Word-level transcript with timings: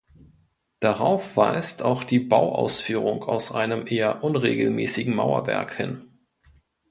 Darauf 0.79 1.37
weist 1.37 1.83
auch 1.83 2.03
die 2.03 2.17
Bauausführung 2.17 3.23
aus 3.25 3.51
einem 3.51 3.85
eher 3.85 4.23
unregelmäßigen 4.23 5.13
Mauerwerk 5.13 5.75
hin. 5.75 6.09